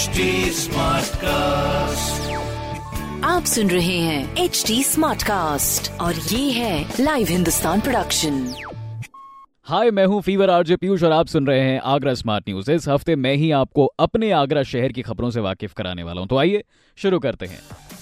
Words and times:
HD 0.00 0.66
cast 1.14 2.30
आप 3.24 3.44
सुन 3.44 3.70
रहे 3.70 3.98
हैं 3.98 4.36
एच 4.36 4.64
डी 4.66 4.84
स्मार्ट 4.84 5.22
कास्ट 5.22 5.90
और 6.00 6.14
ये 6.14 6.50
है 6.50 6.94
लाइव 7.00 7.26
हिंदुस्तान 7.26 7.80
प्रोडक्शन 7.80 8.54
हाय 9.64 9.90
मैं 9.90 10.06
हूँ 10.06 10.22
फीवर 10.22 10.50
आरजे 10.50 10.76
पीयूष 10.76 11.02
और 11.02 11.12
आप 11.12 11.26
सुन 11.26 11.46
रहे 11.46 11.60
हैं 11.60 11.80
आगरा 11.80 12.14
स्मार्ट 12.14 12.48
न्यूज़ 12.48 12.70
इस 12.72 12.88
हफ़्ते 12.88 13.16
मैं 13.16 13.34
ही 13.34 13.50
आपको 13.50 13.86
अपने 13.86 14.30
आगरा 14.30 14.62
शहर 14.62 14.92
की 14.92 15.02
खबरों 15.02 15.30
से 15.30 15.40
वाकिफ 15.40 15.72
कराने 15.72 16.02
वाला 16.02 16.20
हूँ। 16.20 16.28
तो 16.28 16.36
आइए 16.36 16.64
शुरू 16.96 17.18
करते 17.18 17.46
हैं। 17.46 17.58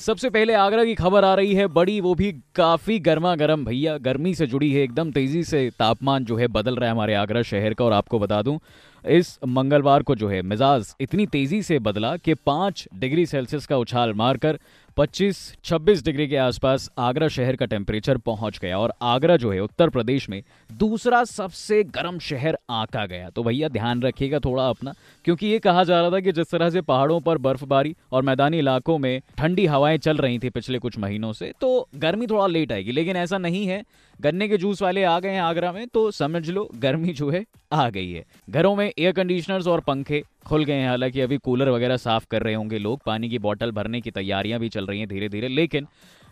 सबसे 0.09 0.29
पहले 0.31 0.53
आगरा 0.55 0.85
की 0.85 0.95
खबर 0.95 1.25
आ 1.25 1.35
रही 1.35 1.55
है, 1.55 1.67
बड़ी, 1.67 2.01
वो 2.01 2.15
भी 2.15 2.33
काफ़ी 2.55 2.99
गर्मा 2.99 3.35
गर्म 3.37 3.65
भैया, 3.65 3.97
गर्मी 3.99 4.35
से 4.35 4.47
जुड़ी 4.47 4.73
है, 4.73 4.83
एकदम 4.83 5.11
तेज़ी 5.13 5.43
से 5.45 5.71
तापमान 5.79 6.25
जो 6.25 6.37
है 6.37 6.47
बदल 6.47 6.77
रहा 6.77 6.87
है 6.87 6.93
हमारे 6.93 7.15
आगरा 7.15 7.43
शहर 7.43 7.75
का 7.75 7.85
और 7.85 7.93
आपको 7.93 8.19
बता 8.19 8.41
दूँ, 8.43 8.59
इस 9.05 9.39
मंगलवार 9.47 10.03
को 10.03 10.15
जो 10.15 10.29
है 10.29 10.41
मिजाज 10.43 10.95
इतनी 11.01 11.27
तेज़ी 11.27 11.63
से 11.63 11.79
बदला 11.79 12.16
कि 12.16 12.35
पाँच 12.35 12.87
डिग्री 12.95 13.27
सेल्सियस 13.27 13.66
का 13.66 13.77
उछाल 13.77 14.15
मारकर 14.15 14.59
25-26 14.98 16.05
डिग्री 16.05 16.27
के 16.29 16.37
आसपास 16.37 16.88
आगरा 16.98 17.27
शहर 17.29 17.57
का 17.57 17.66
टेम्परेचर 17.66 18.16
पहुँच 18.19 18.59
गया 18.59 18.79
और 18.79 18.93
आगरा 19.02 19.37
जो 19.37 19.51
है 19.52 19.61
उत्तर 19.61 19.88
प्रदेश 19.88 20.29
में 20.29 20.43
दूसरा 20.71 21.23
सबसे 21.24 21.83
गर्म 21.87 22.19
शहर 22.19 22.59
आका 22.71 23.05
गया। 23.07 23.29
तो 23.30 23.43
भैया 23.43 23.69
ध्यान 23.69 24.02
रखिएगा 24.02 24.38
थोड़ा 24.38 24.69
अपना, 24.69 24.95
क्योंकि 25.24 25.47
ये 25.47 25.59
कहा 25.59 25.84
जा 25.84 26.01
रहा 26.01 26.11
था 26.11 26.21
कि 26.21 26.33
जिस 26.33 26.51
तरह 26.51 26.71
से 26.71 26.80
पहाड़ों 26.80 27.21
पर 27.21 27.38
बर्फबारी 27.38 27.95
और 28.12 28.23
मैदानी 28.23 28.59
इलाकों 28.59 28.98
में 28.98 29.21
ठंडी 29.38 29.66
हवाएँ 29.66 29.98
चल 29.98 30.16
रही 30.16 30.38
थी 30.38 30.51
पिछले 30.51 30.79
कुछ 30.79 30.99
महीनों 30.99 31.33
से 31.33 31.52
तो 31.60 31.88
गर्मी 31.96 32.27
थोड़ा 32.27 32.46
लेट 32.46 32.73
आएगी। 32.73 32.93
लेकिन 32.93 33.16
ऐसा 33.16 33.38
नहीं 33.38 33.66
है 33.66 33.83
गन्ने 34.21 34.49
के 34.49 34.57
जूस 34.57 34.83
वाले 34.83 35.03
आ 35.05 35.19
गए 35.21 35.31
हैं 35.31 35.41
आगरा 35.41 35.73
में 35.73 35.87
तो 35.87 36.11
समझ 36.11 36.49
लो, 36.51 36.69
गर्मी 36.77 37.13
जो 37.13 37.31
है, 37.31 37.45
आ 37.73 37.89
गई 37.91 38.11
है। 38.13 38.25
घरों 38.51 38.75
में 38.77 38.93
एयर 38.99 39.13
कंडीशनर्स 39.13 39.67
और 39.67 39.81
पंखे 39.81 40.23
खुल 40.47 40.65
गए 40.65 40.75
हैं, 40.75 40.89
हालाँकि 40.89 41.21
अभी 41.21 41.37
कूलर 41.37 41.69
वगैरह 41.69 41.97
साफ़ 41.97 42.27
कर 42.31 42.43
रहे 42.43 42.55
होंगे 42.55 42.79
लोग, 42.79 43.01
पानी 43.07 43.29
की 43.29 43.38
बॉटल 43.38 43.71
भरने 43.71 44.01
की 44.01 44.10
तैयारियाँ 44.10 44.60
भी 44.60 44.69
चल 44.69 44.87
रही 44.87 44.99
हैं 44.99 45.09
धीरे 45.09 45.29
धीरे 45.29 45.49
लेकिन 45.49 45.87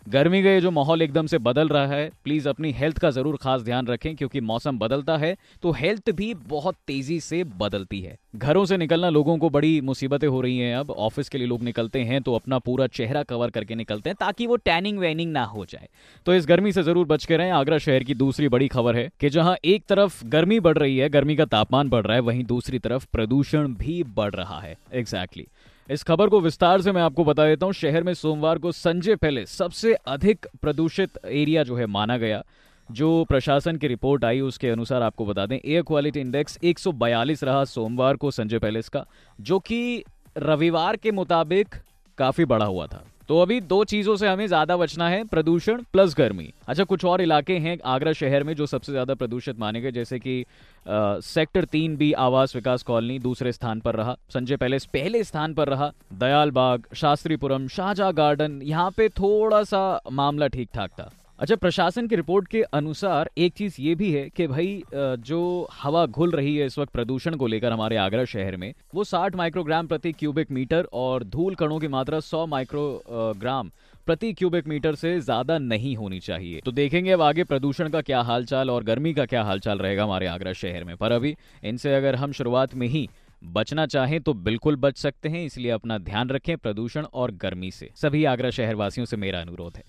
गर्मी 0.07 0.41
का 0.43 0.49
ये 0.49 0.59
जो 0.61 0.69
माहौल 0.71 1.01
एकदम 1.01 1.27
से 1.27 1.37
बदल 1.37 1.67
रहा 1.67 1.87
है 1.87 2.09
प्लीज़ 2.23 2.47
अपनी 2.49 2.71
हेल्थ 2.71 2.97
का 2.97 3.09
ज़रूर 3.11 3.37
खास 3.37 3.61
ध्यान 3.61 3.87
रखें, 3.87 4.15
क्योंकि 4.15 4.41
मौसम 4.41 4.77
बदलता 4.79 5.17
है 5.17 5.35
तो 5.63 5.71
हेल्थ 5.71 6.11
भी 6.11 6.33
बहुत 6.47 6.75
तेज़ी 6.87 7.19
से 7.19 7.43
बदलती 7.59 7.99
है। 8.01 8.17
घरों 8.35 8.63
से 8.65 8.77
निकलना 8.77 9.09
लोगों 9.09 9.37
को 9.37 9.49
बड़ी 9.49 9.81
मुसीबतें 9.81 10.27
हो 10.27 10.41
रही 10.41 10.57
हैं 10.59 10.75
अब 10.75 10.91
ऑफ़िस 10.91 11.29
के 11.29 11.37
लिए 11.37 11.47
लोग 11.47 11.63
निकलते 11.63 12.03
हैं 12.03 12.21
तो 12.21 12.35
अपना 12.35 12.59
पूरा 12.59 12.87
चेहरा 12.89 13.23
कवर 13.23 13.49
करके 13.49 13.75
निकलते 13.75 14.09
हैं, 14.09 14.17
ताकि 14.19 14.47
वो 14.47 14.55
टैनिंग 14.55 14.99
वैनिंग 14.99 15.31
ना 15.31 15.43
हो 15.45 15.65
जाए। 15.65 15.87
तो 16.25 16.33
इस 16.33 16.45
गर्मी 16.47 16.71
से 16.71 16.83
ज़रूर 16.83 17.05
बच 17.07 17.25
के 17.25 17.37
रहें, 17.37 17.51
आगरा 17.51 17.77
शहर 17.79 18.03
की 18.03 18.13
दूसरी 18.15 18.47
बड़ी 18.49 18.67
खबर 18.69 18.95
है 18.95 19.09
कि 19.19 19.29
जहाँ 19.29 19.55
एक 19.65 19.85
तरफ़ 19.89 20.25
गर्मी 20.27 20.59
बढ़ 20.59 20.77
रही 20.77 20.97
है, 20.97 21.09
गर्मी 21.09 21.35
का 21.35 21.45
तापमान 21.47 21.89
बढ़ 21.89 22.05
रहा 22.05 22.15
है, 22.15 22.21
वहीं 22.21 22.43
दूसरी 22.45 22.79
तरफ़ 22.79 23.07
प्रदूषण 23.13 23.73
भी 23.75 24.03
बढ़ 24.05 24.33
रहा 24.35 24.59
है। 24.59 24.77
Exactly 24.93 25.43
exactly. 25.43 25.75
इस 25.89 26.01
खबर 26.03 26.29
को 26.29 26.39
विस्तार 26.41 26.81
से 26.81 26.91
मैं 26.91 27.01
आपको 27.01 27.23
बता 27.23 27.45
देता 27.45 27.65
हूँ। 27.65 27.73
शहर 27.73 28.03
में 28.03 28.13
सोमवार 28.13 28.57
को 28.57 28.71
संजय 28.71 29.15
पहले 29.15 29.45
सबसे 29.45 29.93
अधिक 30.07 30.47
प्रदूषित 30.61 31.17
एरिया 31.25 31.63
जो 31.63 31.75
है 31.75 31.85
माना 31.85 32.17
गया, 32.17 32.43
जो 32.89 33.23
प्रशासन 33.25 33.77
की 33.77 33.87
रिपोर्ट 33.87 34.25
आई 34.25 34.39
उसके 34.39 34.69
अनुसार 34.69 35.01
आपको 35.01 35.25
बता 35.25 35.45
दें, 35.45 35.57
एयर 35.57 35.81
क्वालिटी 35.81 36.19
इंडेक्स 36.19 36.57
142 36.63 37.43
रहा 37.43 37.63
सोमवार 37.65 38.15
को 38.15 38.31
संजय 38.31 38.59
पैलेस 38.59 38.89
का 38.89 39.05
जो 39.39 39.59
कि 39.59 40.03
रविवार 40.37 40.95
के 40.95 41.11
मुताबिक 41.11 41.75
काफ़ी 42.17 42.45
बड़ा 42.45 42.65
हुआ 42.65 42.87
था। 42.87 43.03
तो 43.29 43.39
अभी 43.41 43.59
दो 43.61 43.83
चीज़ों 43.83 44.15
से 44.15 44.27
हमें 44.27 44.45
ज़्यादा 44.47 44.75
बचना 44.77 45.07
है 45.09 45.23
प्रदूषण 45.23 45.81
प्लस 45.93 46.13
गर्मी। 46.17 46.51
अच्छा 46.67 46.83
कुछ 46.83 47.03
और 47.05 47.21
इलाके 47.21 47.57
हैं 47.57 47.77
आगरा 47.85 48.13
शहर 48.13 48.43
में 48.43 48.53
जो 48.55 48.65
सबसे 48.65 48.91
ज़्यादा 48.91 49.13
प्रदूषित 49.15 49.59
माने 49.59 49.81
गए 49.81 49.91
जैसे 49.91 50.19
कि 50.19 50.41
आ, 50.41 51.19
सेक्टर 51.19 51.65
तीन 51.65 51.95
बी 51.97 52.11
आवास 52.19 52.55
विकास 52.55 52.83
कॉलोनी 52.83 53.19
दूसरे 53.19 53.51
स्थान 53.51 53.79
पर 53.79 53.95
रहा 53.95 54.15
संजय 54.33 54.57
पैलेस 54.57 54.85
पहले 54.85 55.23
स्थान 55.23 55.53
पर 55.53 55.67
रहा 55.67 55.91
दयाल 56.19 56.51
बाग 56.51 56.83
शास्त्रीपुरम 56.95 57.67
शाहजहा 57.67 58.11
गार्डन 58.13 58.59
यहाँ 58.63 58.89
पे 58.97 59.09
थोड़ा 59.11 59.63
सा 59.65 59.99
मामला 60.11 60.47
ठीक 60.47 60.69
ठाक 60.73 60.91
था। 60.91 61.11
अच्छा 61.39 61.55
प्रशासन 61.55 62.07
की 62.07 62.15
रिपोर्ट 62.15 62.47
के 62.47 62.61
अनुसार 62.73 63.29
एक 63.37 63.53
चीज़ 63.53 63.75
ये 63.79 63.93
भी 63.95 64.11
है 64.11 64.23
कि 64.29 64.45
भाई 64.47 64.83
जो 64.93 65.67
हवा 65.73 66.05
घुल 66.05 66.31
रही 66.31 66.55
है 66.55 66.65
इस 66.65 66.77
वक्त 66.79 66.91
प्रदूषण 66.93 67.35
को 67.35 67.47
लेकर 67.47 67.71
हमारे 67.71 67.97
आगरा 67.97 68.23
शहर 68.25 68.55
में, 68.57 68.73
वो 68.95 69.03
60 69.03 69.35
माइक्रोग्राम 69.35 69.87
प्रति 69.87 70.11
क्यूबिक 70.11 70.51
मीटर 70.51 70.87
और 70.93 71.23
धूल 71.25 71.55
कणों 71.55 71.77
की 71.79 71.87
मात्रा 71.87 72.19
100 72.21 72.45
माइक्रोग्राम 72.47 73.69
प्रति 74.07 74.33
क्यूबिक 74.33 74.67
मीटर 74.67 74.95
से 74.95 75.19
ज़्यादा 75.19 75.57
नहीं 75.59 75.95
होनी 75.97 76.19
चाहिए। 76.19 76.61
तो 76.65 76.71
देखेंगे 76.71 77.11
अब 77.11 77.21
आगे 77.21 77.43
प्रदूषण 77.43 77.89
का 77.89 78.01
क्या 78.01 78.21
हालचाल 78.21 78.69
और 78.69 78.83
गर्मी 78.83 79.13
का 79.13 79.25
क्या 79.25 79.43
हालचाल 79.43 79.79
रहेगा 79.79 80.03
हमारे 80.03 80.27
आगरा 80.27 80.53
शहर 80.55 80.83
में। 80.83 80.95
पर 80.97 81.11
अभी 81.11 81.35
इनसे 81.63 81.93
अगर 81.95 82.15
हम 82.15 82.31
शुरुआत 82.31 82.75
में 82.75 82.87
ही 82.87 83.07
बचना 83.41 83.85
चाहें 83.85 84.19
तो 84.21 84.33
बिल्कुल 84.35 84.75
बच 84.75 84.97
सकते 84.97 85.29
हैं, 85.29 85.43
इसलिए 85.45 85.71
अपना 85.71 85.97
ध्यान 85.99 86.29
रखें 86.29 86.55
प्रदूषण 86.57 87.05
और 87.05 87.31
गर्मी 87.33 87.69
से। 87.71 87.89
सभी 87.95 88.23
आगरा 88.25 88.49
शहरवासियों 88.51 89.05
से 89.05 89.17
मेरा 89.17 89.41
अनुरोध 89.41 89.77
है। 89.77 89.83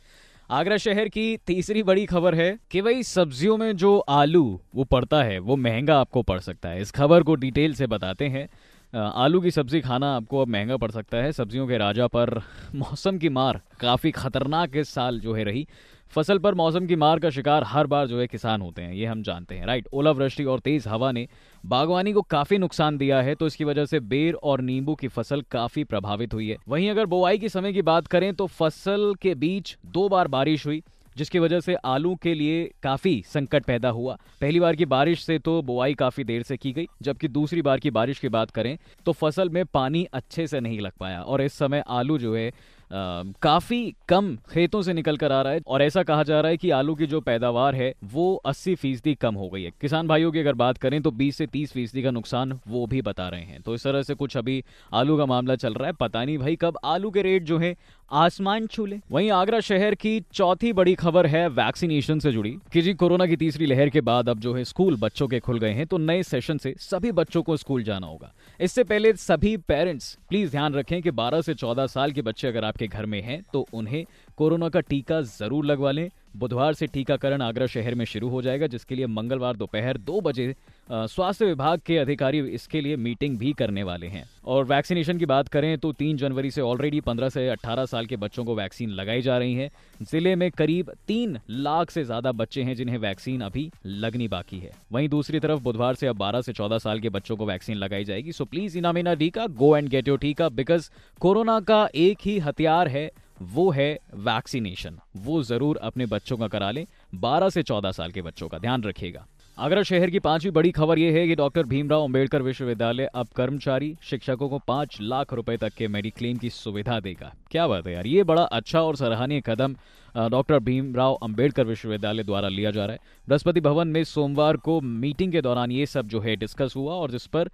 आगरा 0.51 0.77
शहर 0.77 1.09
की 1.09 1.37
तीसरी 1.37 1.83
बड़ी 1.83 2.05
खबर 2.07 2.35
है 2.35 2.59
कि 2.71 2.81
भाई 2.83 3.03
सब्जियों 3.03 3.57
में 3.57 3.77
जो 3.77 3.99
आलू 3.99 4.61
वो 4.75 4.85
पड़ता 4.85 5.23
है, 5.23 5.39
वो 5.39 5.57
महँगा 5.57 5.99
आपको 6.01 6.23
पड़ 6.23 6.39
सकता 6.41 6.69
है। 6.69 6.81
इस 6.81 6.91
खबर 6.91 7.23
को 7.23 7.35
डिटेल 7.35 7.75
से 7.75 7.87
बताते 7.87 8.29
हैं। 8.29 8.49
आलू 8.93 9.41
की 9.41 9.51
सब्ज़ी 9.51 9.81
खाना 9.81 10.15
आपको 10.17 10.41
अब 10.43 10.49
महँगा 10.49 10.77
पड़ 10.77 10.91
सकता 10.91 11.17
है। 11.17 11.33
सब्जियों 11.33 11.67
के 11.69 11.79
राजा 11.79 12.07
पर 12.07 12.41
मौसम 12.75 13.19
की 13.19 13.29
मार 13.29 13.61
काफ़ी 13.81 14.11
खतरनाक 14.11 14.77
इस 14.77 14.89
साल 14.89 15.21
जो 15.21 15.35
है 15.35 15.45
रही। 15.45 15.67
फ़सल 16.13 16.39
पर 16.39 16.55
मौसम 16.55 16.87
की 16.87 16.97
मार 16.97 17.19
का 17.19 17.31
शिकार 17.31 17.65
हर 17.65 17.87
बार 17.87 18.07
जो 18.07 18.21
है 18.21 18.27
किसान 18.27 18.61
होते 18.61 18.83
हैं, 18.83 18.93
ये 18.93 19.07
हम 19.07 19.23
जानते 19.23 19.55
हैं 19.55 19.67
राइट 19.67 19.89
ओलावृष्टि 19.93 20.45
और 20.45 20.61
तेज 20.61 20.87
हवा 20.89 21.11
ने 21.13 21.27
बागवानी 21.65 22.13
को 22.13 22.23
काफ़ी 22.23 22.59
नुकसान 22.59 22.99
दिया 22.99 23.21
है 23.23 23.35
तो 23.35 23.47
इसकी 23.47 23.65
वजह 23.65 23.87
से 23.87 24.01
बेर 24.03 24.35
और 24.35 24.61
नींबू 24.61 24.95
की 24.95 25.09
फ़सल 25.09 25.43
काफ़ी 25.51 25.85
प्रभावित 25.85 26.35
हुई 26.35 26.49
है। 26.49 26.57
वहीं 26.69 26.91
अगर 26.91 27.07
बुआई 27.07 27.39
के 27.39 27.49
समय 27.49 27.73
की 27.73 27.83
बात 27.83 28.07
करें 28.07 28.33
तो 28.35 28.47
फ़सल 28.49 29.15
के 29.23 29.35
बीच 29.35 29.77
दो 29.87 30.09
बार 30.09 30.29
बारिश 30.29 30.67
हुई, 30.67 30.83
जिसकी 31.17 31.39
वजह 31.39 31.61
से 31.61 31.75
आलू 31.77 32.15
के 32.15 32.35
लिए 32.35 32.65
काफ़ी 32.83 33.23
संकट 33.27 33.65
पैदा 33.65 33.89
हुआ। 33.91 34.17
पहली 34.41 34.61
बार 34.61 34.77
की 34.77 34.85
बारिश 34.87 35.23
से 35.23 35.39
तो 35.39 35.61
बुआई 35.63 35.95
काफ़ी 35.97 36.25
देर 36.25 36.43
से 36.43 36.57
की 36.57 36.73
गई, 36.73 36.87
जबकि 37.03 37.29
दूसरी 37.29 37.63
बार 37.63 37.79
की 37.79 37.91
बारिश 37.91 38.19
की 38.19 38.29
बात 38.31 38.51
करें 38.51 38.77
तो 39.07 39.13
फ़सल 39.15 39.49
में 39.49 39.65
पानी 39.67 40.07
अच्छे 40.13 40.47
से 40.47 40.61
नहीं 40.61 40.81
लग 40.81 40.93
पाया, 41.01 41.23
और 41.23 41.43
इस 41.43 41.53
समय 41.55 41.85
आलू 41.89 42.19
जो 42.19 42.37
है 42.37 42.51
काफ़ी 42.91 43.95
कम 44.09 44.35
खेतों 44.51 44.83
से 44.83 44.93
निकल 44.93 45.17
कर 45.17 45.33
आ 45.33 45.41
रहा 45.43 45.53
है 45.53 45.61
और 45.67 45.83
ऐसा 45.83 46.03
कहा 46.03 46.23
जा 46.23 46.41
रहा 46.41 46.51
है 46.51 46.57
कि 46.57 46.71
आलू 46.71 46.95
की 46.95 47.07
जो 47.07 47.21
पैदावार 47.21 47.75
है, 47.75 47.93
वो 48.05 48.35
80 48.47 48.75
फ़ीसदी 48.75 49.15
कम 49.15 49.35
हो 49.35 49.49
गई 49.49 49.63
है। 49.63 49.71
किसान 49.81 50.09
भाइयों 50.09 50.33
की 50.33 50.39
अगर 50.39 50.55
बात 50.55 50.79
करें 50.79 51.01
तो 51.03 51.11
20 51.13 51.37
से 51.37 51.47
30 51.47 51.73
फ़ीसदी 51.73 52.03
का 52.03 52.11
नुकसान 52.11 52.59
वो 52.69 52.87
भी 52.87 53.03
बता 53.03 53.29
रहे 53.29 53.43
हैं। 53.43 53.61
तो 53.63 53.75
इस 53.75 53.85
तरह 53.85 54.03
से 54.03 54.15
कुछ 54.15 54.37
अभी 54.37 54.63
आलू 54.93 55.17
का 55.19 55.27
मामला 55.27 55.57
चल 55.57 55.75
रहा 55.75 55.87
है, 55.87 55.93
पता 55.93 56.25
नहीं 56.25 56.39
भाई 56.39 56.57
कब 56.57 56.79
आलू 56.85 57.11
के 57.11 57.23
रेट 57.23 57.43
जो 57.43 57.59
है, 57.59 57.77
आसमान 58.11 58.67
छूले 58.67 58.99
वहीं 59.11 59.31
आगरा 59.31 59.59
शहर 59.61 59.95
की 59.95 60.21
चौथी 60.33 60.73
बड़ी 60.73 60.95
खबर 60.95 61.27
है 61.27 61.47
वैक्सीनेशन 61.49 62.19
से 62.19 62.33
जुड़ी। 62.33 62.51
कि 62.73 62.83
जी 62.83 62.95
कोरोना 62.95 63.27
की 63.27 63.37
तीसरी 63.37 63.67
लहर 63.67 63.89
के 63.89 64.01
बाद 64.01 64.29
अब 64.29 64.39
जो 64.41 64.55
है 64.55 64.65
स्कूल 64.65 64.97
बच्चों 64.97 65.29
के 65.29 65.41
खुल 65.41 65.59
गए 65.59 65.73
हैं 65.73 65.87
तो 65.87 65.99
नए 65.99 66.23
सेशन 66.23 66.59
से 66.59 66.75
सभी 66.81 67.13
बच्चों 67.13 67.43
को 67.43 67.57
स्कूल 67.57 67.83
जाना 67.83 68.07
होगा। 68.07 68.33
इससे 68.61 68.85
पहले 68.85 69.13
सभी 69.13 69.57
पेरेंट्स, 69.59 70.17
प्लीज़ 70.29 70.51
ध्यान 70.51 70.75
रखें 70.75 71.01
कि 71.03 71.11
12 71.13 71.41
से 71.41 71.55
14 71.55 71.87
साल 71.87 72.13
के 72.13 72.23
बच्चे 72.23 72.49
अगर 72.49 72.65
आपके 72.79 72.87
घर 72.89 73.07
में 73.07 73.21
हैं 73.23 73.43
तो 73.53 73.67
उन्हें 73.75 74.05
कोरोना 74.39 74.69
का 74.69 74.81
टीका 74.81 75.21
ज़रूर 75.23 75.65
लगवा 75.67 75.91
लें। 75.91 76.09
बुधवार 76.37 76.75
से 76.75 76.87
टीकाकरण 76.87 77.43
आगरा 77.43 77.67
शहर 77.67 77.95
में 77.95 78.05
शुरू 78.05 78.29
हो 78.29 78.43
जाएगा, 78.43 78.67
जिसके 78.67 78.95
लिए 78.95 79.07
मंगलवार 79.09 79.57
दोपहर 79.57 79.99
दो 80.01 80.21
बजे 80.21 80.55
स्वास्थ्य 80.91 81.45
विभाग 81.45 81.81
के 81.87 81.97
अधिकारी 81.99 82.39
इसके 82.51 82.81
लिए 82.81 82.97
मीटिंग 82.97 83.37
भी 83.39 83.53
करने 83.53 83.83
वाले 83.83 84.07
हैं। 84.07 84.25
और 84.47 84.65
वैक्सीनेशन 84.65 85.19
की 85.19 85.27
बात 85.27 85.49
करें 85.49 85.77
तो 85.79 85.93
तीन 85.93 86.17
जनवरी 86.17 86.51
से 86.51 86.61
ऑलरेडी 86.61 87.01
पंद्रह 87.01 87.29
से 87.29 87.49
अट्ठारह 87.49 87.87
साल 87.87 88.07
के 88.07 88.17
बच्चों 88.17 88.45
को 88.45 88.55
वैक्सीन 88.55 88.91
लगाई 88.91 89.23
जा 89.23 89.37
रही 89.39 89.55
है। 89.55 89.71
ज़िले 90.03 90.35
में 90.37 90.51
करीब 90.51 90.93
तीन 91.09 91.39
लाख 91.51 91.91
से 91.91 92.05
ज़्यादा 92.05 92.33
बच्चे 92.33 92.63
हैं 92.63 92.75
जिन्हें 92.75 92.99
वैक्सीन 92.99 93.41
अभी 93.41 93.71
लगनी 93.87 94.29
बाकी 94.29 94.59
है। 94.59 94.73
वहीं 94.93 95.09
दूसरी 95.09 95.41
तरफ़ 95.41 95.63
बुधवार 95.63 95.95
से 95.95 96.07
अब 96.07 96.17
बारह 96.17 96.41
से 96.41 96.53
चौदह 96.53 96.79
साल 96.79 97.01
के 97.01 97.09
बच्चों 97.11 97.37
को 97.37 97.47
वैक्सीन 97.47 97.77
लगाई 97.77 98.05
जाएगी। 98.05 98.33
सो 98.33 98.45
प्लीज़ 98.45 98.79
इनामिना 98.79 99.15
टीका 99.15 99.47
go 99.47 99.77
and 99.77 99.89
get 99.89 100.09
your 100.09 100.19
tika 100.19 100.49
because 100.51 100.91
corona 101.21 101.61
का 101.61 101.89
एक 101.97 102.19
ही 102.23 102.39
हथियार 102.39 102.89
है, 102.89 103.11
वो 103.43 103.71
है 103.71 103.99
वैक्सीनेशन। 104.17 104.99
वो 105.19 105.43
ज़रूर 105.45 105.77
अपने 105.79 106.07
बच्चों 106.07 106.37
का 106.37 106.49
करा 106.49 106.71
लें। 106.71 106.87
12 107.17 107.51
से 107.51 107.63
14 107.63 107.93
साल 107.93 108.13
के 108.13 108.23
बच्चों 108.23 108.49
का। 108.49 108.59
ध्यान 108.59 108.83
रखिएगा। 108.83 109.27
आगरा 109.59 109.83
शहर 109.83 110.11
की 110.11 110.19
पांचवी 110.19 110.51
बड़ी 110.51 110.71
खबर 110.71 110.99
यह 110.99 111.13
है 111.13 111.27
कि 111.29 111.35
डॉक्टर 111.35 111.63
भीमराव 111.63 112.03
अंबेडकर 112.05 112.43
विश्वविद्यालय 112.43 113.09
अब 113.15 113.29
कर्मचारी 113.37 113.97
शिक्षकों 114.03 114.49
को 114.49 114.59
पाँच 114.59 114.99
लाख 115.01 115.33
रुपए 115.35 115.57
तक 115.57 115.73
के 115.79 115.89
मेडिक्लेम 115.89 116.37
की 116.37 116.51
सुविधा 116.51 116.99
देगा। 117.01 117.33
क्या 117.51 117.67
बात 117.67 117.87
है 117.87 117.95
यार, 117.95 118.07
ये 118.07 118.25
बड़ा 118.25 118.43
अच्छा 118.43 118.81
और 118.81 118.97
सराहनीय 118.97 119.43
कदम 119.47 119.75
डॉक्टर 120.15 120.59
भीमराव 120.59 121.15
अंबेडकर 121.23 121.67
विश्वविद्यालय 121.67 122.23
द्वारा 122.23 122.49
लिया 122.49 122.71
जा 122.71 122.85
रहा 122.85 122.93
है। 122.93 123.01
बृहस्पति 123.29 123.61
भवन 123.61 123.89
में 123.89 124.03
सोमवार 124.05 124.57
को 124.57 124.81
मीटिंग 124.81 125.33
के 125.33 125.41
दौरान 125.41 125.73
ये 125.73 125.87
सब 125.87 126.09
जो 126.09 126.21
है 126.21 126.37
डिस्कस 126.37 126.75
हुआ 126.77 126.95
और 126.95 127.11
जिस 127.11 127.27
पर 127.27 127.49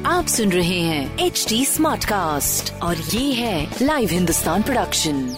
आप 0.06 0.26
सुन 0.26 0.52
रहे 0.52 0.80
हैं 0.80 1.26
एच 1.26 1.46
डी 1.48 1.64
स्मार्ट 1.64 2.04
कास्ट 2.04 2.82
और 2.82 2.96
ये 2.96 3.32
है 3.32 3.74
लाइव 3.82 4.08
हिंदुस्तान 4.12 4.62
प्रोडक्शन 4.62 5.36